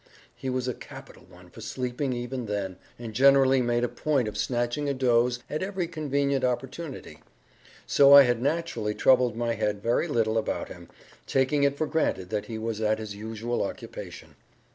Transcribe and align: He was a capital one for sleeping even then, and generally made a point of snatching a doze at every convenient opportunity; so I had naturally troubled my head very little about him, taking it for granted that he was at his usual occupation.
He 0.35 0.49
was 0.49 0.67
a 0.67 0.73
capital 0.73 1.25
one 1.29 1.51
for 1.51 1.61
sleeping 1.61 2.11
even 2.11 2.47
then, 2.47 2.77
and 2.97 3.13
generally 3.13 3.61
made 3.61 3.83
a 3.83 3.87
point 3.87 4.27
of 4.27 4.35
snatching 4.35 4.89
a 4.89 4.95
doze 4.95 5.43
at 5.47 5.61
every 5.61 5.85
convenient 5.87 6.43
opportunity; 6.43 7.19
so 7.85 8.11
I 8.11 8.23
had 8.23 8.41
naturally 8.41 8.95
troubled 8.95 9.35
my 9.35 9.53
head 9.53 9.79
very 9.83 10.07
little 10.07 10.39
about 10.39 10.69
him, 10.69 10.89
taking 11.27 11.61
it 11.63 11.77
for 11.77 11.85
granted 11.85 12.31
that 12.31 12.45
he 12.47 12.57
was 12.57 12.81
at 12.81 12.97
his 12.97 13.13
usual 13.15 13.61
occupation. 13.61 14.33